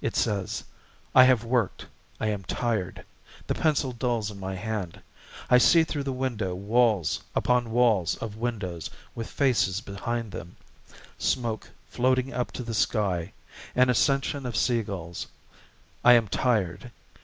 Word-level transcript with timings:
It 0.00 0.16
says: 0.16 0.64
"I 1.14 1.24
have 1.24 1.44
worked, 1.44 1.84
I 2.18 2.28
am 2.28 2.44
tired, 2.44 3.04
The 3.46 3.54
pencil 3.54 3.92
dulls 3.92 4.30
in 4.30 4.40
my 4.40 4.54
hand: 4.54 5.02
I 5.50 5.58
see 5.58 5.84
through 5.84 6.04
the 6.04 6.14
window 6.14 6.54
Walls 6.54 7.22
upon 7.34 7.70
walls 7.70 8.16
of 8.16 8.36
windows 8.38 8.88
with 9.14 9.28
faces 9.28 9.82
behind 9.82 10.32
them, 10.32 10.56
Smoke 11.18 11.68
floating 11.90 12.32
up 12.32 12.52
to 12.52 12.62
the 12.62 12.72
sky, 12.72 13.34
an 13.74 13.90
ascension 13.90 14.46
of 14.46 14.56
seagulls. 14.56 15.26
I 16.02 16.14
am 16.14 16.26
tired. 16.28 16.90